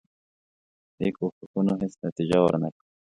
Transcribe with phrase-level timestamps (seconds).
[0.97, 2.83] دې کوښښونو هیڅ نتیجه ورنه کړه.